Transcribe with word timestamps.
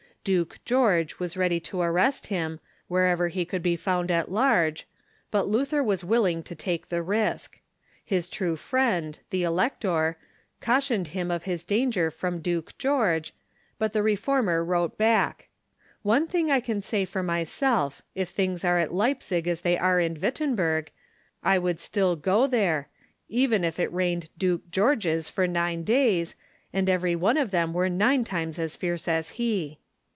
Duke 0.23 0.59
George 0.65 1.17
was 1.17 1.35
ready 1.35 1.59
to 1.61 1.79
ar 1.79 1.91
rest 1.91 2.27
him, 2.27 2.59
wherever 2.87 3.29
he 3.29 3.43
could 3.43 3.63
be 3.63 3.75
found 3.75 4.11
at 4.11 4.29
large, 4.29 4.87
but 5.31 5.47
Luther 5.47 5.83
was 5.83 6.03
Avilling 6.03 6.43
to 6.43 6.53
take 6.53 6.89
the 6.89 7.01
risk. 7.01 7.57
His 8.05 8.29
true 8.29 8.55
friend, 8.55 9.17
the 9.31 9.41
Elector, 9.41 10.17
cau 10.59 10.77
tioned 10.77 11.07
him 11.07 11.31
of 11.31 11.45
his 11.45 11.63
danger 11.63 12.11
from 12.11 12.37
Duke 12.39 12.77
George, 12.77 13.33
but 13.79 13.93
the 13.93 14.03
Re 14.03 14.15
former 14.15 14.63
wrote 14.63 14.95
back:" 14.95 15.47
One 16.03 16.27
thing 16.27 16.51
I 16.51 16.59
can 16.59 16.81
say 16.81 17.03
for 17.03 17.23
myself: 17.23 18.03
if 18.13 18.29
things 18.29 18.63
are 18.63 18.77
at 18.77 18.93
Leipzig 18.93 19.47
as 19.47 19.61
they 19.61 19.75
are 19.75 19.99
at 19.99 20.21
"Wittenberg, 20.21 20.91
I 21.41 21.57
would 21.57 21.79
still 21.79 22.15
go 22.15 22.45
there, 22.45 22.89
even 23.27 23.63
if 23.63 23.79
it 23.79 23.91
rained 23.91 24.29
Duke 24.37 24.69
Georges 24.69 25.29
for 25.29 25.47
nine 25.47 25.81
days, 25.83 26.35
and 26.71 26.87
every 26.87 27.15
one 27.15 27.37
of 27.37 27.49
them 27.49 27.73
were 27.73 27.89
nine 27.89 28.23
times 28.23 28.59
as 28.59 28.75
fierce 28.75 29.07
as 29.07 29.31
he." 29.41 29.79